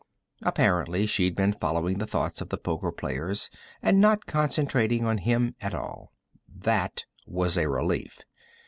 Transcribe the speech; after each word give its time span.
Apparently 0.43 1.05
she'd 1.05 1.35
been 1.35 1.53
following 1.53 1.99
the 1.99 2.07
thoughts 2.07 2.41
of 2.41 2.49
the 2.49 2.57
poker 2.57 2.91
players, 2.91 3.51
and 3.83 4.01
not 4.01 4.25
concentrating 4.25 5.05
on 5.05 5.19
him 5.19 5.53
at 5.61 5.75
all. 5.75 6.11
That 6.47 7.05
was 7.27 7.55
a 7.55 7.69
relief. 7.69 8.23